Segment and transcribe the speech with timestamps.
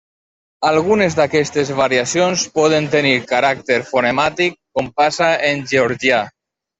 [0.67, 6.23] Algunes d'aquestes variacions poden tenir caràcter fonemàtic, com passa en georgià.